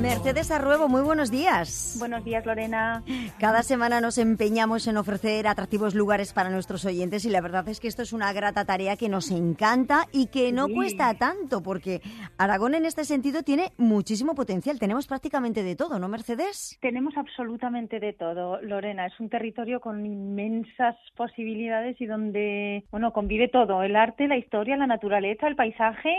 Mercedes 0.00 0.50
Arruebo, 0.50 0.88
muy 0.88 1.00
buenos 1.00 1.30
días. 1.30 1.96
Buenos 1.98 2.22
días, 2.22 2.44
Lorena. 2.44 3.02
Cada 3.40 3.62
semana 3.62 4.00
nos 4.00 4.18
empeñamos 4.18 4.86
en 4.86 4.98
ofrecer 4.98 5.46
atractivos 5.46 5.94
lugares 5.94 6.34
para 6.34 6.50
nuestros 6.50 6.84
oyentes 6.84 7.24
y 7.24 7.30
la 7.30 7.40
verdad 7.40 7.66
es 7.68 7.80
que 7.80 7.88
esto 7.88 8.02
es 8.02 8.12
una 8.12 8.32
grata 8.34 8.64
tarea 8.66 8.96
que 8.96 9.08
nos 9.08 9.30
encanta 9.30 10.04
y 10.12 10.26
que 10.26 10.52
no 10.52 10.68
cuesta 10.68 11.14
tanto 11.14 11.62
porque 11.62 12.02
Aragón 12.36 12.74
en 12.74 12.84
este 12.84 13.04
sentido 13.04 13.42
tiene 13.42 13.72
muchísimo 13.78 14.34
potencial. 14.34 14.78
Tenemos 14.78 15.06
prácticamente 15.06 15.62
de 15.62 15.76
todo, 15.76 15.98
¿no, 15.98 16.08
Mercedes? 16.08 16.78
Tenemos 16.82 17.16
absolutamente 17.16 17.98
de 17.98 18.12
todo, 18.12 18.60
Lorena. 18.60 19.06
Es 19.06 19.18
un 19.18 19.30
territorio 19.30 19.80
con 19.80 20.04
inmensas 20.04 20.96
posibilidades 21.16 21.98
y 22.00 22.06
donde, 22.06 22.84
bueno, 22.90 23.12
convive 23.12 23.48
todo, 23.48 23.82
el 23.82 23.96
arte, 23.96 24.28
la 24.28 24.36
historia, 24.36 24.76
la 24.76 24.86
naturaleza, 24.86 25.48
el 25.48 25.56
paisaje, 25.56 26.14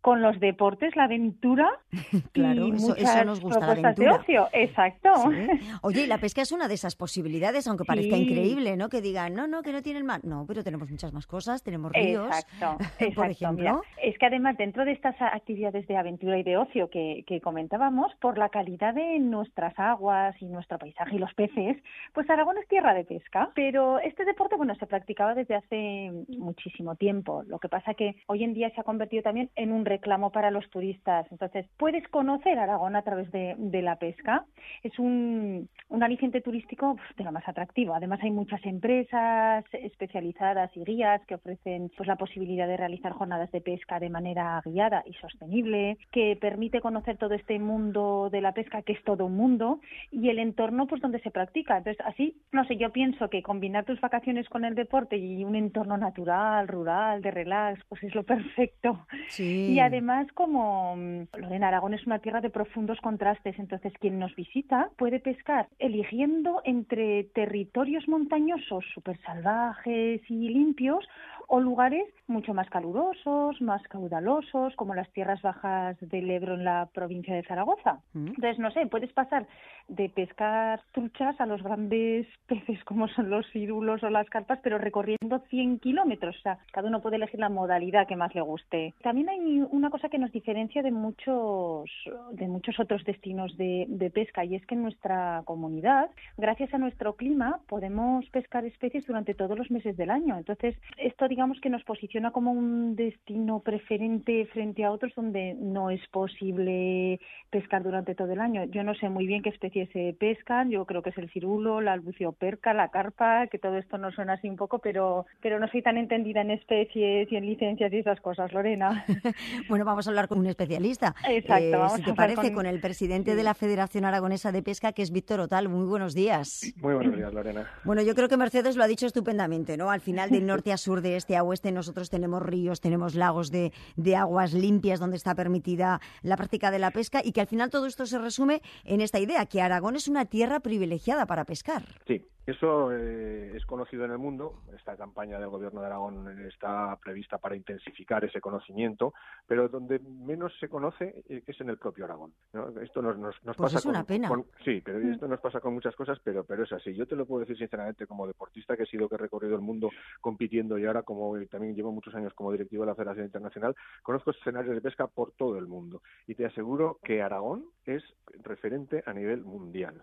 con 0.00 0.20
los 0.22 0.40
deportes, 0.40 0.96
la 0.96 1.04
aventura 1.04 1.68
claro, 2.32 2.68
y 2.68 2.72
eso, 2.72 2.88
muchas 2.88 3.16
eso 3.16 3.29
nos 3.30 3.40
gusta 3.40 3.60
la 3.66 3.74
de 3.74 3.80
aventura. 3.80 4.14
ocio. 4.16 4.48
Exacto. 4.52 5.10
Sí. 5.30 5.48
Oye, 5.82 6.02
y 6.02 6.06
la 6.06 6.18
pesca 6.18 6.42
es 6.42 6.52
una 6.52 6.68
de 6.68 6.74
esas 6.74 6.96
posibilidades, 6.96 7.66
aunque 7.66 7.84
parezca 7.84 8.16
Sí. 8.16 8.22
increíble, 8.22 8.76
¿no? 8.76 8.88
Que 8.88 9.00
digan, 9.00 9.34
no, 9.34 9.46
no, 9.46 9.62
que 9.62 9.72
no 9.72 9.82
tienen 9.82 10.04
mar. 10.04 10.20
No, 10.24 10.44
pero 10.46 10.62
tenemos 10.64 10.90
muchas 10.90 11.12
más 11.12 11.26
cosas, 11.26 11.62
tenemos 11.62 11.92
ríos, 11.92 12.26
Exacto, 12.26 12.76
por 13.14 13.30
ejemplo. 13.30 13.56
Mira, 13.58 13.80
es 14.02 14.18
que 14.18 14.26
además 14.26 14.56
dentro 14.56 14.84
de 14.84 14.92
estas 14.92 15.14
actividades 15.20 15.86
de 15.86 15.96
aventura 15.96 16.38
y 16.38 16.42
de 16.42 16.56
ocio 16.56 16.90
que, 16.90 17.24
que 17.26 17.40
comentábamos, 17.40 18.12
por 18.20 18.38
la 18.38 18.48
calidad 18.48 18.94
de 18.94 19.18
nuestras 19.18 19.78
aguas 19.78 20.34
y 20.40 20.46
nuestro 20.46 20.78
paisaje 20.78 21.16
y 21.16 21.18
los 21.18 21.32
peces, 21.34 21.76
pues 22.12 22.28
Aragón 22.30 22.58
es 22.58 22.68
tierra 22.68 22.94
de 22.94 23.04
pesca. 23.04 23.50
Pero 23.54 23.98
este 24.00 24.24
deporte, 24.24 24.56
bueno, 24.56 24.74
se 24.76 24.86
practicaba 24.86 25.34
desde 25.34 25.54
hace 25.54 26.10
muchísimo 26.36 26.94
tiempo. 26.96 27.42
Lo 27.46 27.58
que 27.58 27.68
pasa 27.68 27.94
que 27.94 28.16
hoy 28.26 28.44
en 28.44 28.54
día 28.54 28.70
se 28.74 28.80
ha 28.80 28.84
convertido 28.84 29.22
también 29.22 29.50
en 29.56 29.72
un 29.72 29.84
reclamo 29.84 30.30
para 30.30 30.50
los 30.50 30.68
turistas. 30.70 31.26
Entonces, 31.30 31.66
puedes 31.76 32.06
conocer 32.08 32.58
Aragón 32.58 32.96
a 32.96 33.02
través 33.10 33.30
de, 33.32 33.54
de 33.58 33.82
la 33.82 33.96
pesca. 33.96 34.44
Es 34.82 34.98
un, 34.98 35.68
un 35.88 36.02
aliciente 36.02 36.40
turístico 36.40 36.92
uf, 36.92 37.00
de 37.16 37.24
lo 37.24 37.32
más 37.32 37.46
atractivo. 37.48 37.94
Además, 37.94 38.20
hay 38.22 38.30
muchas 38.30 38.64
empresas 38.64 39.64
especializadas 39.72 40.70
y 40.76 40.84
guías 40.84 41.20
que 41.26 41.34
ofrecen 41.34 41.90
pues 41.96 42.06
la 42.06 42.16
posibilidad 42.16 42.68
de 42.68 42.76
realizar 42.76 43.12
jornadas 43.12 43.50
de 43.50 43.60
pesca 43.60 43.98
de 43.98 44.10
manera 44.10 44.62
guiada 44.64 45.02
y 45.06 45.14
sostenible, 45.14 45.98
que 46.12 46.36
permite 46.40 46.80
conocer 46.80 47.16
todo 47.16 47.34
este 47.34 47.58
mundo 47.58 48.28
de 48.30 48.40
la 48.40 48.52
pesca, 48.52 48.82
que 48.82 48.92
es 48.92 49.02
todo 49.04 49.26
un 49.26 49.36
mundo, 49.36 49.80
y 50.10 50.28
el 50.28 50.38
entorno 50.38 50.86
pues 50.86 51.02
donde 51.02 51.20
se 51.20 51.30
practica. 51.30 51.78
Entonces, 51.78 52.04
así, 52.06 52.36
no 52.52 52.64
sé, 52.64 52.76
yo 52.76 52.90
pienso 52.90 53.28
que 53.28 53.42
combinar 53.42 53.84
tus 53.84 54.00
vacaciones 54.00 54.48
con 54.48 54.64
el 54.64 54.74
deporte 54.74 55.16
y 55.16 55.44
un 55.44 55.56
entorno 55.56 55.96
natural, 55.96 56.68
rural, 56.68 57.22
de 57.22 57.30
relax, 57.30 57.82
pues 57.88 58.02
es 58.04 58.14
lo 58.14 58.22
perfecto. 58.22 59.06
Sí. 59.28 59.72
Y 59.72 59.80
además, 59.80 60.26
como 60.34 60.94
mm, 60.96 61.22
Lorena 61.36 61.68
Aragón 61.68 61.94
es 61.94 62.06
una 62.06 62.20
tierra 62.20 62.40
de 62.40 62.50
profundos 62.50 62.99
contrastes, 63.00 63.58
entonces 63.58 63.92
quien 64.00 64.18
nos 64.18 64.34
visita 64.34 64.90
puede 64.96 65.20
pescar 65.20 65.68
eligiendo 65.78 66.60
entre 66.64 67.24
territorios 67.34 68.06
montañosos 68.08 68.84
súper 68.94 69.18
salvajes 69.22 70.22
y 70.28 70.48
limpios 70.48 71.04
o 71.52 71.58
lugares 71.58 72.06
mucho 72.28 72.54
más 72.54 72.70
calurosos, 72.70 73.60
más 73.60 73.82
caudalosos, 73.88 74.76
como 74.76 74.94
las 74.94 75.10
tierras 75.10 75.42
bajas 75.42 75.96
del 76.00 76.30
Ebro 76.30 76.54
en 76.54 76.64
la 76.64 76.88
provincia 76.94 77.34
de 77.34 77.42
Zaragoza. 77.42 77.98
Mm. 78.12 78.28
Entonces, 78.28 78.58
no 78.60 78.70
sé, 78.70 78.86
puedes 78.86 79.12
pasar 79.12 79.48
de 79.88 80.08
pescar 80.08 80.80
truchas 80.92 81.40
a 81.40 81.46
los 81.46 81.60
grandes 81.60 82.28
peces 82.46 82.82
como 82.84 83.08
son 83.08 83.30
los 83.30 83.44
cirulos 83.50 84.00
o 84.04 84.10
las 84.10 84.30
carpas, 84.30 84.60
pero 84.62 84.78
recorriendo 84.78 85.40
100 85.50 85.80
kilómetros. 85.80 86.36
O 86.38 86.40
sea, 86.40 86.58
cada 86.72 86.86
uno 86.86 87.02
puede 87.02 87.16
elegir 87.16 87.40
la 87.40 87.48
modalidad 87.48 88.06
que 88.06 88.14
más 88.14 88.32
le 88.32 88.42
guste. 88.42 88.94
También 89.02 89.28
hay 89.28 89.62
una 89.70 89.90
cosa 89.90 90.08
que 90.08 90.18
nos 90.18 90.30
diferencia 90.30 90.82
de 90.84 90.92
muchos, 90.92 91.90
de 92.30 92.46
muchos 92.46 92.78
otros 92.78 93.02
destinos 93.02 93.56
de, 93.56 93.86
de 93.88 94.10
pesca 94.10 94.44
y 94.44 94.54
es 94.54 94.64
que 94.66 94.76
en 94.76 94.82
nuestra 94.82 95.42
comunidad, 95.46 96.10
gracias 96.36 96.72
a 96.74 96.78
nuestro 96.78 97.16
clima, 97.16 97.58
podemos 97.66 98.24
pescar 98.30 98.64
especies 98.64 99.04
durante 99.04 99.34
todos 99.34 99.58
los 99.58 99.68
meses 99.72 99.96
del 99.96 100.10
año. 100.10 100.38
Entonces, 100.38 100.76
esto 100.96 101.26
digamos 101.26 101.39
que 101.62 101.70
nos 101.70 101.82
posiciona 101.84 102.32
como 102.32 102.52
un 102.52 102.94
destino 102.96 103.60
preferente 103.60 104.46
frente 104.52 104.84
a 104.84 104.90
otros 104.92 105.12
donde 105.16 105.54
no 105.54 105.88
es 105.90 106.00
posible 106.08 107.18
pescar 107.50 107.82
durante 107.82 108.14
todo 108.14 108.32
el 108.32 108.40
año. 108.40 108.64
Yo 108.64 108.84
no 108.84 108.94
sé 108.94 109.08
muy 109.08 109.26
bien 109.26 109.42
qué 109.42 109.48
especies 109.48 109.88
se 109.92 110.14
pescan, 110.20 110.70
yo 110.70 110.84
creo 110.84 111.02
que 111.02 111.10
es 111.10 111.18
el 111.18 111.30
cirulo, 111.30 111.80
la 111.80 111.94
albucioperca, 111.94 112.74
la 112.74 112.88
carpa, 112.90 113.46
que 113.46 113.58
todo 113.58 113.78
esto 113.78 113.96
nos 113.98 114.14
suena 114.14 114.34
así 114.34 114.48
un 114.50 114.56
poco, 114.56 114.78
pero, 114.80 115.24
pero 115.40 115.58
no 115.58 115.66
soy 115.68 115.82
tan 115.82 115.96
entendida 115.96 116.42
en 116.42 116.50
especies 116.50 117.30
y 117.32 117.36
en 117.36 117.46
licencias 117.46 117.90
y 117.92 117.96
esas 117.98 118.20
cosas, 118.20 118.52
Lorena. 118.52 119.04
Bueno, 119.68 119.84
vamos 119.84 120.06
a 120.06 120.10
hablar 120.10 120.28
con 120.28 120.38
un 120.38 120.46
especialista. 120.46 121.14
Exacto, 121.28 121.64
Eh, 121.64 121.70
vamos 121.70 121.92
si 121.94 122.02
a 122.02 122.04
te 122.04 122.14
parece, 122.14 122.42
con- 122.48 122.54
con 122.60 122.66
el 122.66 122.80
presidente 122.80 123.30
Sí. 123.32 123.36
de 123.36 123.42
la 123.42 123.54
Federación 123.54 124.04
Aragonesa 124.04 124.52
de 124.52 124.62
Pesca, 124.62 124.92
que 124.92 125.02
es 125.02 125.10
Víctor 125.10 125.40
Otal. 125.40 125.68
Muy 125.68 125.86
buenos 125.86 126.14
días. 126.14 126.72
Muy 126.82 126.94
buenos 126.94 127.16
días, 127.16 127.32
Lorena. 127.32 127.66
Bueno, 127.84 128.02
yo 128.02 128.14
creo 128.14 128.28
que 128.28 128.36
Mercedes 128.36 128.76
lo 128.76 128.82
ha 128.84 128.86
dicho 128.88 129.06
estupendamente, 129.06 129.76
¿no? 129.76 129.90
Al 129.90 130.00
final, 130.00 130.30
del 130.30 130.46
norte 130.46 130.72
a 130.72 130.76
sur, 130.76 131.00
de 131.00 131.16
este 131.16 131.29
a 131.36 131.42
oeste, 131.42 131.72
nosotros 131.72 132.10
tenemos 132.10 132.42
ríos, 132.42 132.80
tenemos 132.80 133.14
lagos 133.14 133.50
de, 133.50 133.72
de 133.96 134.16
aguas 134.16 134.52
limpias 134.52 135.00
donde 135.00 135.16
está 135.16 135.34
permitida 135.34 136.00
la 136.22 136.36
práctica 136.36 136.70
de 136.70 136.78
la 136.78 136.90
pesca 136.90 137.20
y 137.24 137.32
que 137.32 137.40
al 137.40 137.46
final 137.46 137.70
todo 137.70 137.86
esto 137.86 138.06
se 138.06 138.18
resume 138.18 138.62
en 138.84 139.00
esta 139.00 139.18
idea, 139.18 139.46
que 139.46 139.62
Aragón 139.62 139.96
es 139.96 140.08
una 140.08 140.24
tierra 140.24 140.60
privilegiada 140.60 141.26
para 141.26 141.44
pescar. 141.44 141.84
Sí, 142.06 142.26
eso 142.46 142.90
eh, 142.92 143.52
es 143.54 143.64
conocido 143.66 144.04
en 144.04 144.10
el 144.10 144.18
mundo. 144.18 144.62
Esta 144.76 144.96
campaña 144.96 145.38
del 145.38 145.48
Gobierno 145.50 145.80
de 145.80 145.86
Aragón 145.86 146.40
está 146.46 146.96
prevista 147.02 147.38
para 147.38 147.54
intensificar 147.54 148.24
ese 148.24 148.40
conocimiento, 148.40 149.14
pero 149.46 149.68
donde 149.68 149.98
menos 150.00 150.52
se 150.58 150.68
conoce 150.68 151.22
eh, 151.28 151.42
es 151.46 151.60
en 151.60 151.70
el 151.70 151.78
propio 151.78 152.06
Aragón. 152.06 152.32
¿no? 152.52 152.68
Esto 152.80 153.02
nos, 153.02 153.16
nos, 153.18 153.36
nos 153.44 153.56
Pues 153.56 153.72
pasa 153.72 153.78
es 153.78 153.86
una 153.86 154.00
con- 154.00 154.06
pena. 154.06 154.28
con- 154.28 154.46
sí, 154.64 154.80
pero 154.84 154.98
esto 154.98 155.28
nos 155.28 155.40
pasa 155.40 155.60
con 155.60 155.74
muchas 155.74 155.94
cosas, 155.94 156.18
pero, 156.24 156.42
pero 156.44 156.64
es 156.64 156.72
así. 156.72 156.94
Yo 156.94 157.06
te 157.06 157.14
lo 157.14 157.26
puedo 157.26 157.40
decir 157.40 157.56
sinceramente 157.58 158.06
como 158.06 158.26
deportista 158.26 158.76
que 158.76 158.82
he 158.82 158.86
sido, 158.86 159.08
que 159.08 159.14
he 159.14 159.18
recorrido 159.18 159.54
el 159.54 159.60
mundo 159.62 159.90
compitiendo 160.20 160.78
y 160.78 160.86
ahora 160.86 161.02
como 161.02 161.36
eh, 161.36 161.46
también 161.46 161.74
llevo 161.76 161.92
muchos 161.92 162.14
años 162.14 162.34
como 162.34 162.50
directivo 162.52 162.82
de 162.82 162.88
la 162.88 162.94
Federación 162.96 163.26
Internacional, 163.26 163.76
conozco 164.02 164.30
escenarios 164.32 164.74
de 164.74 164.80
pesca 164.80 165.06
por 165.06 165.32
todo 165.32 165.56
el 165.58 165.66
mundo 165.66 166.02
y 166.26 166.34
te 166.34 166.46
aseguro 166.46 166.98
que 167.04 167.22
Aragón 167.22 167.66
es 167.84 168.02
referente 168.42 169.02
a 169.06 169.12
nivel 169.12 169.44
mundial 169.44 170.02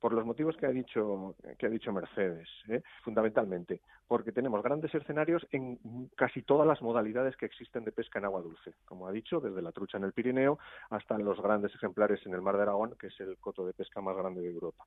por 0.00 0.12
los 0.12 0.24
motivos 0.24 0.56
que 0.56 0.66
ha 0.66 0.70
dicho 0.70 1.34
que 1.58 1.66
ha 1.66 1.70
dicho 1.70 1.92
Mercedes, 1.92 2.48
¿eh? 2.68 2.82
fundamentalmente, 3.02 3.80
porque 4.06 4.32
tenemos 4.32 4.62
grandes 4.62 4.94
escenarios 4.94 5.46
en 5.50 5.78
casi 6.16 6.42
todas 6.42 6.66
las 6.66 6.80
modalidades 6.82 7.36
que 7.36 7.46
existen 7.46 7.84
de 7.84 7.92
pesca 7.92 8.18
en 8.18 8.24
agua 8.26 8.42
dulce, 8.42 8.74
como 8.84 9.06
ha 9.08 9.12
dicho, 9.12 9.40
desde 9.40 9.60
la 9.62 9.72
trucha 9.72 9.98
en 9.98 10.04
el 10.04 10.12
Pirineo 10.12 10.58
hasta 10.90 11.18
los 11.18 11.40
grandes 11.42 11.74
ejemplares 11.74 12.24
en 12.26 12.34
el 12.34 12.42
Mar 12.42 12.56
de 12.56 12.62
Aragón, 12.62 12.94
que 12.98 13.08
es 13.08 13.20
el 13.20 13.36
coto 13.38 13.66
de 13.66 13.72
pesca 13.72 14.00
más 14.00 14.16
grande 14.16 14.40
de 14.40 14.50
Europa. 14.50 14.84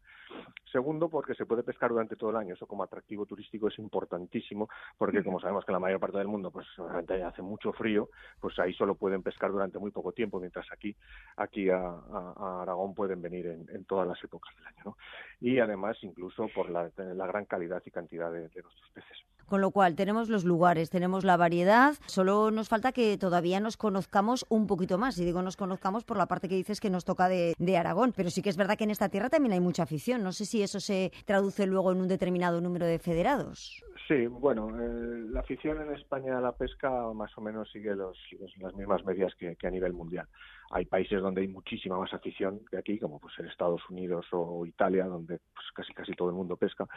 Segundo, 0.72 1.10
porque 1.10 1.36
se 1.36 1.46
puede 1.46 1.64
pescar 1.64 1.90
durante 1.92 2.16
todo 2.16 2.30
el 2.30 2.38
año, 2.38 2.54
eso 2.54 2.66
como 2.66 2.84
atractivo 2.84 3.26
turístico 3.26 3.68
es 3.68 3.78
importantísimo, 3.80 4.70
porque 4.98 5.24
como 5.24 5.40
sabemos 5.40 5.66
que 5.66 5.72
en 5.72 5.74
la 5.74 5.80
mayor 5.80 6.00
parte 6.00 6.18
del 6.18 6.28
mundo 6.28 6.50
pues 6.52 6.66
realmente 6.78 7.22
hace 7.24 7.42
mucho 7.42 7.74
frío, 7.74 8.10
pues 8.40 8.58
ahí 8.60 8.74
solo 8.74 8.96
pueden 8.96 9.22
pescar 9.24 9.52
durante 9.52 9.80
muy 9.80 9.92
poco 9.92 10.14
tiempo, 10.14 10.40
mientras 10.40 10.66
aquí 10.72 10.96
aquí 11.36 11.70
a, 11.70 11.78
a- 11.80 12.34
a 12.38 12.62
Aragón 12.62 12.94
pueden 12.96 13.22
venir 13.22 13.48
en, 13.48 13.68
en 13.70 13.86
todas 13.86 14.08
las 14.08 14.24
épocas 14.24 14.56
del 14.56 14.68
año, 14.68 14.82
¿no? 14.86 14.98
Y 15.39 15.59
además 15.59 15.97
incluso 16.01 16.47
por 16.53 16.69
la, 16.69 16.89
la 16.97 17.25
gran 17.28 17.45
calidad 17.45 17.81
y 17.85 17.91
cantidad 17.91 18.31
de, 18.31 18.50
de 18.50 18.62
nuestros 18.62 18.89
peces. 18.94 19.17
Con 19.47 19.59
lo 19.59 19.72
cual, 19.72 19.95
tenemos 19.95 20.29
los 20.29 20.45
lugares, 20.45 20.89
tenemos 20.89 21.25
la 21.25 21.35
variedad, 21.35 21.95
solo 22.06 22.51
nos 22.51 22.69
falta 22.69 22.94
que 22.94 23.17
todavía 23.17 23.59
nos 23.59 23.75
conozcamos 23.75 24.45
un 24.47 24.66
poquito 24.66 24.97
más. 24.97 25.17
Y 25.19 25.25
digo 25.25 25.41
nos 25.41 25.57
conozcamos 25.57 26.06
por 26.06 26.16
la 26.16 26.28
parte 26.28 26.47
que 26.47 26.56
dices 26.56 26.79
que 26.79 26.89
nos 26.89 27.03
toca 27.03 27.28
de, 27.28 27.53
de 27.59 27.78
Aragón, 27.78 28.13
pero 28.16 28.29
sí 28.29 28.41
que 28.41 28.50
es 28.50 28.56
verdad 28.56 28.78
que 28.78 28.85
en 28.85 28.91
esta 28.91 29.09
tierra 29.09 29.29
también 29.29 29.51
hay 29.51 29.59
mucha 29.59 29.84
afición. 29.84 30.23
No 30.23 30.31
sé 30.31 30.45
si 30.45 30.62
eso 30.63 30.79
se 30.79 31.12
traduce 31.25 31.66
luego 31.68 31.91
en 31.91 32.00
un 32.00 32.07
determinado 32.07 32.62
número 32.62 32.85
de 32.85 32.97
federados. 33.00 33.83
Sí, 34.07 34.25
bueno, 34.28 34.69
eh, 34.69 35.25
la 35.31 35.41
afición 35.41 35.81
en 35.81 35.95
España 35.95 36.38
a 36.38 36.41
la 36.41 36.53
pesca 36.53 36.89
más 37.13 37.38
o 37.38 37.41
menos 37.41 37.69
sigue 37.72 37.94
los, 37.95 38.18
los- 38.39 38.57
las 38.57 38.73
mismas 38.75 39.03
medias 39.03 39.33
que, 39.35 39.56
que 39.57 39.68
a 39.68 39.72
nivel 39.72 39.91
mundial. 39.91 40.28
Hay 40.73 40.85
países 40.85 41.21
donde 41.21 41.41
hay 41.41 41.47
muchísima 41.47 41.97
más 41.97 42.13
afición 42.13 42.62
que 42.69 42.77
aquí, 42.77 42.97
como 43.00 43.19
pues 43.19 43.38
en 43.39 43.47
Estados 43.47 43.81
Unidos 43.89 44.25
o 44.31 44.65
Italia, 44.65 45.06
donde 45.06 45.39
pues, 45.53 45.65
casi 45.75 45.94
casi 45.94 46.13
todo 46.13 46.29
el 46.29 46.35
mundo 46.35 46.56
pesca. 46.57 46.88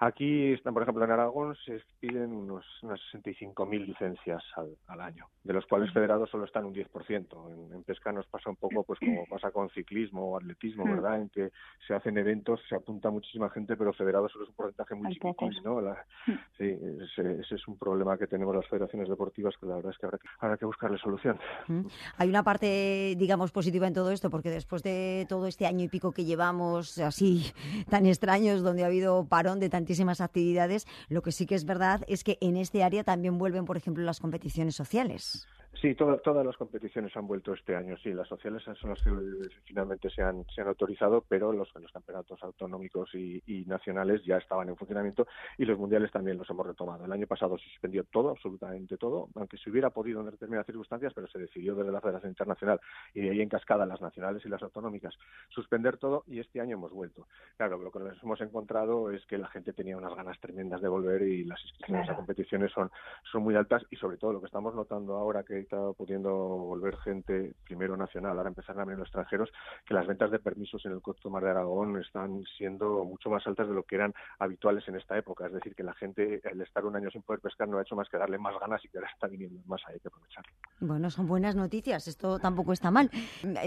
Aquí, 0.00 0.52
están, 0.52 0.74
por 0.74 0.82
ejemplo, 0.82 1.04
en 1.04 1.10
Aragón 1.10 1.54
se 1.64 1.80
piden 2.00 2.32
unos, 2.32 2.64
unas 2.82 3.00
65.000 3.12 3.86
licencias 3.86 4.42
al, 4.56 4.76
al 4.88 5.00
año, 5.00 5.26
de 5.44 5.52
los 5.52 5.66
cuales 5.66 5.92
federados 5.92 6.30
solo 6.30 6.44
están 6.44 6.64
un 6.64 6.74
10%. 6.74 7.52
En, 7.52 7.74
en 7.74 7.82
pesca 7.84 8.12
nos 8.12 8.26
pasa 8.26 8.50
un 8.50 8.56
poco 8.56 8.84
pues 8.84 8.98
como 8.98 9.24
pasa 9.26 9.50
con 9.50 9.68
ciclismo 9.70 10.32
o 10.32 10.36
atletismo, 10.36 10.84
Mm. 10.84 10.90
¿verdad? 10.90 11.20
En 11.20 11.28
que 11.30 11.50
se 11.86 11.94
hacen 11.94 12.16
eventos, 12.18 12.60
se 12.68 12.74
apunta 12.74 13.10
muchísima 13.10 13.50
gente, 13.50 13.76
pero 13.76 13.92
federados 13.92 14.32
solo 14.32 14.44
es 14.44 14.50
un 14.50 14.56
porcentaje 14.56 14.94
muy 14.94 15.12
chiquitín. 15.12 15.50
¿no? 15.64 15.80
La- 15.80 16.04
Mm. 16.26 16.32
Sí, 16.58 16.64
ese, 17.02 17.40
ese 17.40 17.54
es 17.54 17.68
un 17.68 17.78
problema 17.78 18.18
que 18.18 18.26
tenemos 18.26 18.54
las 18.54 18.66
federaciones 18.68 19.08
deportivas 19.08 19.54
que 19.58 19.66
la 19.66 19.76
verdad 19.76 19.92
es 19.92 19.98
que 19.98 20.06
habrá 20.06 20.18
que, 20.18 20.28
habrá 20.38 20.56
que 20.56 20.64
buscarle 20.66 20.98
solución. 20.98 21.38
¿Mm? 21.68 21.86
Hay 22.18 22.28
una 22.28 22.42
parte, 22.42 23.14
digamos, 23.20 23.52
positiva 23.52 23.86
en 23.86 23.94
todo 23.94 24.10
esto, 24.10 24.30
porque 24.30 24.50
después 24.50 24.82
de 24.82 25.26
todo 25.28 25.46
este 25.46 25.66
año 25.66 25.84
y 25.84 25.88
pico 25.88 26.10
que 26.10 26.24
llevamos 26.24 26.98
así 26.98 27.52
tan 27.88 28.06
extraños, 28.06 28.62
donde 28.62 28.82
ha 28.82 28.86
habido 28.86 29.24
parón 29.26 29.60
de 29.60 29.68
tantísimas 29.68 30.20
actividades, 30.20 30.86
lo 31.08 31.22
que 31.22 31.30
sí 31.30 31.46
que 31.46 31.54
es 31.54 31.64
verdad 31.64 32.02
es 32.08 32.24
que 32.24 32.38
en 32.40 32.56
este 32.56 32.82
área 32.82 33.04
también 33.04 33.38
vuelven, 33.38 33.66
por 33.66 33.76
ejemplo, 33.76 34.02
las 34.02 34.18
competiciones 34.18 34.74
sociales. 34.74 35.46
Sí, 35.80 35.94
todas 35.94 36.44
las 36.44 36.58
competiciones 36.58 37.16
han 37.16 37.26
vuelto 37.26 37.54
este 37.54 37.74
año. 37.74 37.96
Sí, 37.96 38.12
las 38.12 38.28
sociales 38.28 38.62
son 38.62 38.90
las 38.90 39.02
que 39.02 39.10
finalmente 39.64 40.10
se 40.10 40.20
han, 40.20 40.44
se 40.54 40.60
han 40.60 40.68
autorizado, 40.68 41.24
pero 41.26 41.54
los, 41.54 41.74
los 41.74 41.90
campeonatos 41.90 42.42
autonómicos 42.42 43.14
y, 43.14 43.64
nacionales 43.66 44.22
ya 44.24 44.36
estaban 44.36 44.68
en 44.68 44.76
funcionamiento 44.76 45.26
y 45.56 45.64
los 45.64 45.78
mundiales 45.78 46.10
también 46.10 46.36
los 46.36 46.50
hemos 46.50 46.66
retomado. 46.66 47.06
El 47.06 47.12
año 47.12 47.26
pasado 47.26 47.56
se 47.56 47.64
suspendió 47.70 48.04
todo, 48.04 48.28
absolutamente 48.28 48.98
todo, 48.98 49.28
aunque 49.36 49.56
se 49.56 49.70
hubiera 49.70 49.88
podido 49.88 50.20
en 50.20 50.30
determinadas 50.30 50.66
circunstancias, 50.66 51.14
pero 51.14 51.28
se 51.28 51.38
decidió 51.38 51.74
desde 51.74 51.92
la 51.92 52.00
Federación 52.02 52.32
Internacional 52.32 52.78
y 53.14 53.22
de 53.22 53.30
ahí 53.30 53.40
en 53.40 53.48
cascada 53.48 53.86
las 53.86 54.02
nacionales 54.02 54.44
y 54.44 54.50
las 54.50 54.62
autonómicas 54.62 55.14
suspender 55.48 55.96
todo 55.96 56.24
y 56.26 56.40
este 56.40 56.60
año 56.60 56.76
hemos 56.76 56.92
vuelto. 56.92 57.26
Claro, 57.56 57.78
lo 57.78 57.90
que 57.90 58.00
nos 58.00 58.22
hemos 58.22 58.40
encontrado 58.42 59.10
es 59.12 59.24
que 59.24 59.38
la 59.38 59.48
gente 59.48 59.72
tenía 59.72 59.96
unas 59.96 60.14
ganas 60.14 60.38
tremendas 60.40 60.82
de 60.82 60.88
volver 60.88 61.22
y 61.22 61.44
las 61.44 61.62
inscripciones 61.62 62.10
a 62.10 62.16
competiciones 62.16 62.70
son, 62.72 62.90
son 63.32 63.42
muy 63.42 63.54
altas 63.54 63.82
y 63.90 63.96
sobre 63.96 64.18
todo 64.18 64.34
lo 64.34 64.40
que 64.40 64.46
estamos 64.46 64.74
notando 64.74 65.14
ahora 65.14 65.42
que 65.42 65.69
está 65.70 65.92
pudiendo 65.92 66.30
volver 66.32 66.96
gente 66.98 67.54
primero 67.64 67.96
nacional, 67.96 68.36
ahora 68.36 68.48
empezar 68.48 68.78
a 68.78 68.84
venir 68.84 68.98
los 68.98 69.06
extranjeros, 69.06 69.50
que 69.86 69.94
las 69.94 70.06
ventas 70.06 70.30
de 70.30 70.40
permisos 70.40 70.84
en 70.84 70.92
el 70.92 71.00
Coto 71.00 71.30
Mar 71.30 71.44
de 71.44 71.50
Aragón 71.50 71.96
están 72.00 72.42
siendo 72.58 73.04
mucho 73.04 73.30
más 73.30 73.46
altas 73.46 73.68
de 73.68 73.74
lo 73.74 73.84
que 73.84 73.94
eran 73.94 74.12
habituales 74.38 74.86
en 74.88 74.96
esta 74.96 75.16
época. 75.16 75.46
Es 75.46 75.52
decir, 75.52 75.74
que 75.74 75.84
la 75.84 75.94
gente, 75.94 76.40
el 76.42 76.60
estar 76.60 76.84
un 76.84 76.96
año 76.96 77.10
sin 77.10 77.22
poder 77.22 77.40
pescar 77.40 77.68
no 77.68 77.78
ha 77.78 77.82
hecho 77.82 77.94
más 77.94 78.08
que 78.08 78.18
darle 78.18 78.38
más 78.38 78.58
ganas 78.58 78.84
y 78.84 78.88
que 78.88 78.98
ahora 78.98 79.10
está 79.12 79.28
viniendo 79.28 79.60
más, 79.66 79.80
hay 79.86 80.00
que 80.00 80.08
aprovecharlo. 80.08 80.50
Bueno, 80.80 81.10
son 81.10 81.28
buenas 81.28 81.54
noticias, 81.54 82.08
esto 82.08 82.38
tampoco 82.38 82.72
está 82.72 82.90
mal. 82.90 83.10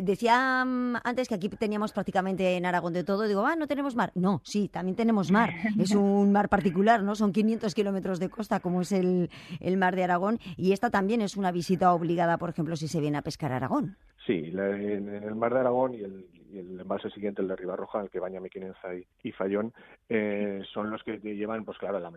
Decía 0.02 0.66
mm, 0.66 0.96
antes 1.04 1.30
que 1.30 1.36
aquí 1.36 1.50
teníamos 1.50 1.94
prácticamente 1.94 2.58
en 2.58 2.66
Aragón 2.66 2.94
de 2.94 3.04
todo, 3.04 3.28
digo, 3.28 3.46
ah, 3.46 3.56
no 3.56 3.68
tenemos 3.68 3.96
mar. 3.96 4.12
No, 4.16 4.42
sí, 4.44 4.68
también 4.68 4.96
tenemos 4.96 5.32
mar. 5.32 5.54
Es 5.80 5.92
un 5.96 6.32
mar 6.32 6.50
particular, 6.50 7.02
¿no? 7.02 7.16
Son 7.16 7.32
500 7.32 7.74
kilómetros 7.74 8.20
de 8.20 8.30
costa, 8.30 8.60
como 8.60 8.82
es 8.82 8.92
el, 8.92 9.30
el 9.62 9.78
mar 9.78 9.96
de 9.96 10.04
Aragón, 10.04 10.40
y 10.58 10.74
esta 10.74 10.90
también 10.90 11.22
es 11.22 11.38
una 11.38 11.52
visita 11.52 11.83
obligada, 11.92 12.38
por 12.38 12.50
ejemplo, 12.50 12.76
si 12.76 12.88
se 12.88 13.02
viene 13.02 13.18
a 13.18 13.22
pescar 13.22 13.52
a 13.52 13.58
Aragón. 13.58 13.98
Sí, 14.26 14.52
en, 14.54 15.10
el 15.10 15.36
mar 15.36 15.54
de 15.54 15.60
Aragón 15.60 15.96
y 15.96 16.02
el, 16.02 16.26
el 16.60 16.80
embalse 16.80 17.10
siguiente, 17.10 17.42
el 17.42 17.48
de 17.48 17.56
Ribarroja, 17.56 18.02
el 18.02 18.10
que 18.10 18.20
baña 18.20 18.40
Mequinenza 18.40 18.96
y, 18.96 19.06
y 19.24 19.32
Fallón, 19.32 19.74
eh, 20.10 20.62
son 20.74 20.90
los 20.90 21.04
que 21.04 21.18
llevan, 21.18 21.66
pues 21.66 21.78
claro, 21.78 22.00
la, 22.00 22.12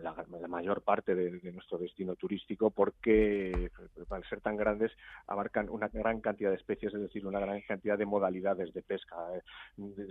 mayor 0.47 0.81
parte 0.81 1.15
de, 1.15 1.31
nuestro 1.51 1.77
destino 1.77 2.15
turístico 2.15 2.71
porque, 2.71 3.71
al 4.09 4.23
ser 4.25 4.41
tan 4.41 4.57
grandes, 4.57 4.91
abarcan 5.27 5.69
una 5.69 5.87
gran 5.87 6.21
cantidad 6.21 6.49
de 6.49 6.57
especies, 6.57 6.93
es 6.93 7.01
decir, 7.01 7.25
una 7.25 7.39
gran 7.39 7.61
cantidad 7.61 7.97
de 7.97 8.05
modalidades 8.05 8.73
de 8.73 8.81
pesca. 8.81 9.15
Eh. 9.35 9.41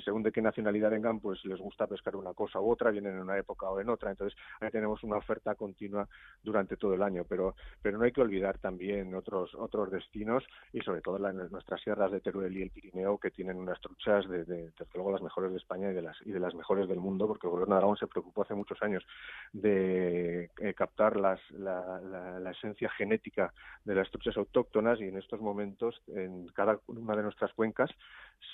Según 0.05 0.23
de 0.23 0.33
qué 0.33 0.43
nacionalidad 0.43 0.91
vengan, 0.91 1.21
pues 1.21 1.45
les 1.45 1.59
gusta 1.59 1.87
pescar 1.87 2.17
una 2.17 2.35
cosa 2.35 2.61
u 2.61 2.71
otra, 2.71 2.91
vienen 2.91 3.15
en 3.15 3.21
una 3.21 3.39
época 3.39 3.69
o 3.69 3.81
en 3.81 3.89
otra. 3.89 4.11
Entonces, 4.11 4.39
ahí 4.61 4.71
tenemos 4.71 5.03
una 5.03 5.17
oferta 5.17 5.55
continua 5.55 6.09
durante 6.43 6.77
todo 6.77 6.95
el 6.95 7.03
año. 7.03 7.25
Pero, 7.29 7.55
pero 7.83 7.99
no 7.99 8.05
hay 8.05 8.13
que 8.13 8.21
olvidar 8.21 8.59
también 8.59 9.15
otros, 9.15 9.55
otros 9.55 9.91
destinos 9.91 10.45
y 10.73 10.81
sobre 10.81 11.01
todo 11.01 11.19
nuestras 11.19 11.81
sierras 11.81 12.11
de 12.13 12.21
Teruel 12.21 12.57
y 12.57 12.63
el 12.63 12.71
Pirineo 12.71 13.19
que 13.19 13.31
tienen 13.31 13.57
unas 13.57 13.81
de, 14.29 14.45
desde 14.45 14.73
luego 14.95 15.13
las 15.13 15.23
mejores 15.23 15.51
de 15.51 15.59
España 15.59 15.91
y 15.91 15.95
de 15.95 16.03
las 16.03 16.17
y 16.25 16.33
de 16.33 16.41
las 16.41 16.55
mejores 16.55 16.89
del 16.89 16.99
mundo 16.99 17.27
porque 17.27 17.47
el 17.47 17.51
gobierno 17.51 17.75
de 17.75 17.79
Aragón 17.79 17.97
se 17.97 18.07
preocupó 18.07 18.43
hace 18.43 18.55
muchos 18.55 18.83
años 18.83 19.07
de 19.53 20.51
eh, 20.61 20.75
captar 20.75 21.17
las, 21.17 21.41
la, 21.51 22.01
la, 22.41 22.51
esencia 22.51 22.89
genética 22.91 23.53
de 23.85 23.95
las 23.95 24.11
truchas 24.11 24.37
autóctonas 24.37 25.01
y 25.01 25.05
en 25.05 25.19
estos 25.19 25.41
momentos 25.41 26.01
en 26.09 26.47
cada 26.49 26.81
una 26.87 27.17
de 27.17 27.23
nuestras 27.23 27.53
cuencas 27.53 27.91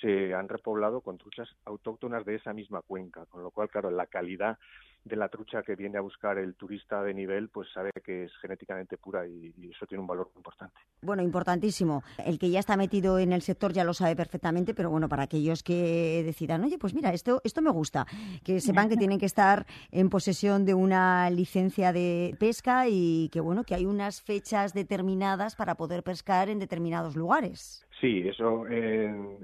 se 0.01 0.33
han 0.33 0.49
repoblado 0.49 1.01
con 1.01 1.17
truchas 1.17 1.49
autóctonas 1.65 2.25
de 2.25 2.35
esa 2.35 2.53
misma 2.53 2.81
cuenca. 2.81 3.25
Con 3.27 3.43
lo 3.43 3.51
cual 3.51 3.69
claro 3.69 3.89
la 3.91 4.07
calidad 4.07 4.57
de 5.05 5.15
la 5.15 5.27
trucha 5.27 5.63
que 5.63 5.75
viene 5.75 5.97
a 5.97 6.01
buscar 6.01 6.37
el 6.37 6.55
turista 6.55 7.03
de 7.03 7.13
nivel, 7.13 7.49
pues 7.49 7.67
sabe 7.73 7.91
que 8.03 8.25
es 8.25 8.31
genéticamente 8.41 8.97
pura 8.97 9.27
y, 9.27 9.53
eso 9.69 9.85
tiene 9.85 10.01
un 10.01 10.07
valor 10.07 10.31
importante. 10.35 10.75
Bueno, 11.01 11.23
importantísimo. 11.23 12.03
El 12.17 12.39
que 12.39 12.49
ya 12.49 12.59
está 12.59 12.77
metido 12.77 13.19
en 13.19 13.33
el 13.33 13.41
sector 13.41 13.73
ya 13.73 13.83
lo 13.83 13.93
sabe 13.93 14.15
perfectamente, 14.15 14.73
pero 14.73 14.89
bueno, 14.89 15.09
para 15.09 15.23
aquellos 15.23 15.63
que 15.63 16.21
decidan, 16.23 16.63
oye, 16.63 16.77
pues 16.77 16.93
mira, 16.93 17.11
esto, 17.11 17.41
esto 17.43 17.61
me 17.61 17.71
gusta, 17.71 18.05
que 18.43 18.61
sepan 18.61 18.87
que 18.87 18.97
tienen 18.97 19.19
que 19.19 19.25
estar 19.25 19.65
en 19.91 20.09
posesión 20.09 20.65
de 20.65 20.73
una 20.73 21.29
licencia 21.29 21.91
de 21.91 22.35
pesca 22.39 22.87
y 22.87 23.29
que 23.29 23.41
bueno, 23.41 23.63
que 23.63 23.75
hay 23.75 23.85
unas 23.85 24.21
fechas 24.21 24.73
determinadas 24.73 25.55
para 25.55 25.75
poder 25.75 26.03
pescar 26.03 26.49
en 26.49 26.59
determinados 26.59 27.15
lugares. 27.15 27.85
Sí, 28.03 28.27
eso 28.27 28.67
en, 28.67 29.37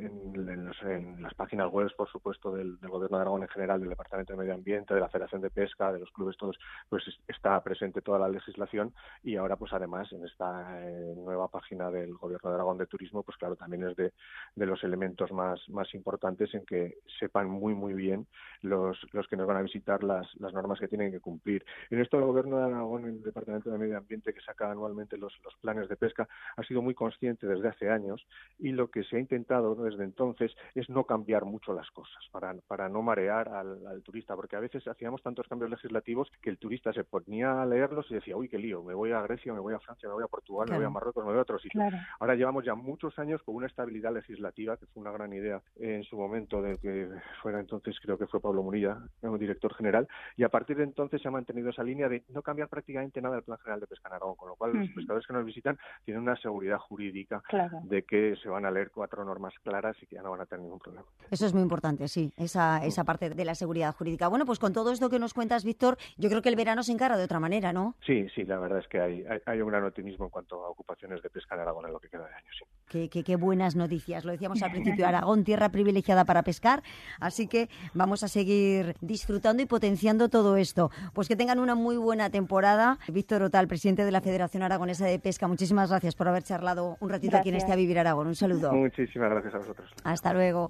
las 1.21 1.33
páginas 1.33 1.71
web, 1.71 1.89
por 1.95 2.09
supuesto, 2.09 2.51
del, 2.51 2.77
Gobierno 2.81 3.15
de 3.15 3.21
Aragón 3.21 3.43
en 3.43 3.47
general, 3.47 3.79
del 3.79 3.87
Departamento 3.87 4.33
de 4.33 4.39
Medio 4.39 4.53
Ambiente, 4.53 4.93
de 4.93 4.99
la 4.99 5.07
Federación 5.07 5.39
de 5.39 5.49
Pesca, 5.49 5.93
de 5.93 5.99
los 5.99 6.11
clubes 6.11 6.35
todos, 6.35 6.59
pues 6.89 7.05
está 7.29 7.63
presente 7.63 8.01
toda 8.01 8.19
la 8.19 8.27
legislación 8.27 8.93
y 9.23 9.37
ahora, 9.37 9.55
pues 9.55 9.71
además, 9.71 10.11
en 10.11 10.25
esta 10.25 10.77
eh, 10.85 11.13
nueva 11.15 11.47
página 11.47 11.89
del 11.89 12.15
Gobierno 12.15 12.49
de 12.49 12.55
Aragón 12.55 12.77
de 12.77 12.87
Turismo, 12.87 13.23
pues 13.23 13.37
claro, 13.37 13.55
también 13.55 13.87
es 13.87 13.95
de, 13.95 14.11
los 14.57 14.83
elementos 14.83 15.31
más, 15.31 15.61
más 15.69 15.93
importantes 15.93 16.53
en 16.53 16.65
que 16.65 16.97
sepan 17.17 17.49
muy, 17.49 17.73
muy 17.73 17.93
bien 17.93 18.27
los, 18.61 18.99
los 19.13 19.25
que 19.27 19.37
nos 19.37 19.47
van 19.47 19.55
a 19.55 19.61
visitar 19.61 20.03
las, 20.03 20.27
las 20.35 20.51
normas 20.51 20.81
que 20.81 20.89
tienen 20.89 21.13
que 21.13 21.21
cumplir. 21.21 21.63
En 21.91 22.01
esto 22.01 22.17
el 22.17 22.25
Gobierno 22.25 22.57
de 22.57 22.65
Aragón, 22.65 23.05
el 23.05 23.23
Departamento 23.23 23.69
de 23.71 23.77
Medio 23.77 23.97
Ambiente, 23.97 24.33
que 24.33 24.41
saca 24.41 24.69
anualmente 24.69 25.17
los, 25.17 25.33
los 25.45 25.55
planes 25.61 25.87
de 25.87 25.95
pesca, 25.95 26.27
ha 26.57 26.63
sido 26.63 26.81
muy 26.81 26.93
consciente 26.93 27.47
desde 27.47 27.69
hace 27.69 27.89
años 27.89 28.27
y 28.57 28.71
lo 28.71 28.89
que 28.89 29.03
se 29.03 29.17
ha 29.17 29.19
intentado 29.19 29.75
desde 29.75 30.03
entonces 30.03 30.55
es 30.75 30.89
no 30.89 31.05
cambiar 31.05 31.45
mucho 31.45 31.73
las 31.73 31.89
cosas 31.91 32.23
para, 32.31 32.53
para 32.67 32.89
no 32.89 33.01
marear 33.01 33.49
al, 33.49 34.01
turista, 34.03 34.35
porque 34.35 34.55
a 34.55 34.59
veces 34.59 34.87
hacíamos 34.87 35.21
tantos 35.21 35.47
cambios 35.47 35.69
legislativos 35.69 36.29
que 36.41 36.49
el 36.49 36.57
turista 36.57 36.93
se 36.93 37.03
ponía 37.03 37.61
a 37.61 37.65
leerlos 37.65 38.09
y 38.09 38.15
decía, 38.15 38.35
uy, 38.35 38.49
qué 38.49 38.57
lío, 38.57 38.83
me 38.83 38.93
voy 38.93 39.11
a 39.11 39.21
Grecia, 39.21 39.53
me 39.53 39.59
voy 39.59 39.73
a 39.73 39.79
Francia, 39.79 40.07
me 40.07 40.15
voy 40.15 40.23
a 40.23 40.27
Portugal, 40.27 40.67
me 40.69 40.77
voy 40.77 40.85
a 40.85 40.89
Marruecos, 40.89 41.23
me 41.23 41.31
voy 41.31 41.39
a 41.39 41.41
otro 41.41 41.59
sitio. 41.59 41.81
Ahora 42.19 42.35
llevamos 42.35 42.65
ya 42.65 42.75
muchos 42.75 43.17
años 43.19 43.41
con 43.43 43.55
una 43.55 43.67
estabilidad 43.67 44.13
legislativa, 44.13 44.77
que 44.77 44.85
fue 44.87 45.01
una 45.01 45.11
gran 45.11 45.31
idea 45.33 45.61
en 45.77 46.03
su 46.03 46.17
momento 46.17 46.61
de 46.61 46.77
que 46.77 47.09
fuera 47.41 47.59
entonces, 47.59 47.97
creo 48.01 48.17
que 48.17 48.27
fue 48.27 48.41
Pablo 48.41 48.63
Munilla, 48.63 48.97
como 49.21 49.37
director 49.37 49.73
general, 49.73 50.07
y 50.37 50.43
a 50.43 50.49
partir 50.49 50.77
de 50.77 50.83
entonces 50.83 51.21
se 51.21 51.27
ha 51.27 51.31
mantenido 51.31 51.69
esa 51.69 51.83
línea 51.83 52.09
de 52.09 52.23
no 52.29 52.41
cambiar 52.41 52.69
prácticamente 52.69 53.21
nada 53.21 53.35
del 53.35 53.43
Plan 53.43 53.57
General 53.59 53.79
de 53.79 53.87
Pesca 53.87 54.09
en 54.09 54.15
Aragón, 54.15 54.35
con 54.35 54.49
lo 54.49 54.55
cual 54.55 54.73
los 54.73 54.89
pescadores 54.89 55.27
que 55.27 55.33
nos 55.33 55.45
visitan 55.45 55.77
tienen 56.05 56.23
una 56.23 56.35
seguridad 56.37 56.77
jurídica 56.77 57.41
de 57.83 58.03
que 58.03 58.28
se 58.35 58.49
van 58.49 58.65
a 58.65 58.71
leer 58.71 58.91
cuatro 58.91 59.23
normas 59.23 59.53
claras 59.63 59.95
y 60.01 60.05
que 60.05 60.15
ya 60.15 60.21
no 60.21 60.31
van 60.31 60.41
a 60.41 60.45
tener 60.45 60.63
ningún 60.63 60.79
problema. 60.79 61.05
Eso 61.31 61.45
es 61.45 61.53
muy 61.53 61.63
importante, 61.63 62.07
sí, 62.07 62.31
esa, 62.37 62.83
esa 62.85 63.03
parte 63.03 63.29
de 63.29 63.45
la 63.45 63.55
seguridad 63.55 63.95
jurídica. 63.95 64.27
Bueno, 64.27 64.45
pues 64.45 64.59
con 64.59 64.73
todo 64.73 64.91
esto 64.91 65.09
que 65.09 65.19
nos 65.19 65.33
cuentas, 65.33 65.63
Víctor, 65.63 65.97
yo 66.17 66.29
creo 66.29 66.41
que 66.41 66.49
el 66.49 66.55
verano 66.55 66.83
se 66.83 66.91
encara 66.91 67.17
de 67.17 67.23
otra 67.23 67.39
manera, 67.39 67.73
¿no? 67.73 67.95
Sí, 68.05 68.27
sí, 68.35 68.43
la 68.43 68.57
verdad 68.57 68.79
es 68.79 68.87
que 68.87 68.99
hay, 68.99 69.25
hay, 69.45 69.61
un 69.61 69.69
gran 69.69 69.83
optimismo 69.83 70.25
en 70.25 70.31
cuanto 70.31 70.63
a 70.65 70.69
ocupaciones 70.69 71.21
de 71.21 71.29
pesca 71.29 71.55
en 71.55 71.61
Aragón 71.61 71.85
en 71.85 71.93
lo 71.93 71.99
que 71.99 72.09
queda 72.09 72.27
de 72.27 72.33
año, 72.33 72.49
sí. 72.57 72.65
Qué, 72.89 73.07
qué, 73.07 73.23
qué 73.23 73.35
buenas 73.35 73.75
noticias. 73.75 74.25
Lo 74.25 74.31
decíamos 74.31 74.63
al 74.63 74.71
principio, 74.71 75.07
Aragón, 75.07 75.43
tierra 75.43 75.69
privilegiada 75.69 76.25
para 76.25 76.41
pescar, 76.41 76.81
así 77.19 77.47
que 77.47 77.69
vamos 77.93 78.23
a 78.23 78.27
seguir 78.27 78.95
disfrutando 78.99 79.61
y 79.61 79.67
potenciando 79.67 80.27
todo 80.27 80.57
esto. 80.57 80.89
Pues 81.13 81.27
que 81.27 81.35
tengan 81.35 81.59
una 81.59 81.75
muy 81.75 81.97
buena 81.97 82.31
temporada. 82.31 82.97
Víctor 83.07 83.43
Otal, 83.43 83.67
presidente 83.67 84.05
de 84.05 84.11
la 84.11 84.21
Federación 84.21 84.63
Aragonesa 84.63 85.05
de 85.05 85.19
Pesca, 85.19 85.47
muchísimas 85.47 85.89
gracias 85.91 86.15
por 86.15 86.27
haber 86.27 86.41
charlado 86.41 86.97
un 86.99 87.09
ratito 87.09 87.37
aquí 87.37 87.49
en 87.49 87.55
este 87.55 87.71
A 87.71 87.75
Vivir 87.75 87.99
Aragón. 87.99 88.25
Un 88.25 88.35
saludo. 88.35 88.73
Muchísimas 88.73 89.29
gracias 89.29 89.53
a 89.53 89.57
vosotros. 89.59 89.91
Hasta 90.03 90.33
luego. 90.33 90.69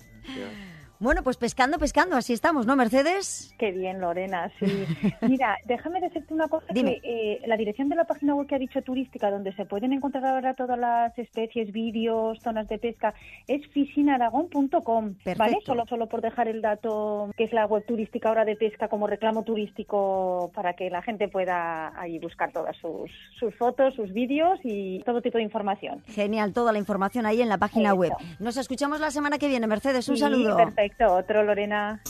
Bueno, 1.01 1.23
pues 1.23 1.37
pescando, 1.37 1.79
pescando, 1.79 2.17
así 2.17 2.33
estamos, 2.33 2.65
¿no, 2.65 2.75
Mercedes? 2.75 3.55
Qué 3.57 3.71
bien, 3.71 4.01
Lorena, 4.01 4.51
sí. 4.59 4.65
Mira, 5.21 5.57
déjame 5.63 6.01
decirte 6.01 6.33
una 6.33 6.49
cosa. 6.49 6.65
Dime. 6.73 6.99
Que, 6.99 7.35
eh, 7.35 7.41
la 7.47 7.55
dirección 7.55 7.87
de 7.87 7.95
la 7.95 8.03
página 8.03 8.35
web 8.35 8.47
que 8.47 8.55
ha 8.55 8.59
dicho 8.59 8.81
turística, 8.81 9.31
donde 9.31 9.53
se 9.55 9.65
pueden 9.65 9.93
encontrar 9.93 10.25
ahora 10.25 10.55
todas 10.55 10.77
las 10.77 11.17
especies, 11.17 11.71
vídeos, 11.71 12.37
zonas 12.41 12.67
de 12.67 12.79
pesca, 12.79 13.13
es 13.47 13.65
fishinaragón.com, 13.67 15.15
¿vale? 15.37 15.57
Solo, 15.65 15.85
solo 15.87 16.07
por 16.07 16.19
dejar 16.19 16.49
el 16.49 16.61
dato, 16.61 17.31
que 17.37 17.45
es 17.45 17.53
la 17.53 17.65
web 17.65 17.85
turística 17.85 18.27
ahora 18.27 18.43
de 18.43 18.57
pesca 18.57 18.89
como 18.89 19.07
reclamo 19.07 19.43
turístico, 19.43 20.51
para 20.53 20.73
que 20.73 20.89
la 20.89 21.01
gente 21.01 21.29
pueda 21.29 21.97
ahí 21.97 22.19
buscar 22.19 22.51
todas 22.51 22.75
sus, 22.75 23.09
sus 23.39 23.55
fotos, 23.55 23.95
sus 23.95 24.11
vídeos 24.11 24.59
y 24.65 25.01
todo 25.05 25.21
tipo 25.21 25.37
de 25.37 25.45
información. 25.45 26.03
Genial, 26.07 26.51
toda 26.51 26.73
la 26.73 26.77
información 26.77 27.25
ahí 27.25 27.41
en 27.41 27.47
la 27.47 27.57
página 27.57 27.93
web. 27.93 28.11
Nos 28.39 28.57
escuchamos 28.57 28.99
la 28.99 29.11
semana 29.11 29.37
que 29.37 29.47
viene, 29.47 29.65
Mercedes. 29.65 30.09
Un 30.09 30.17
saludo. 30.17 30.57
Perfecto, 30.89 31.13
otro 31.13 31.43
Lorena. 31.43 32.01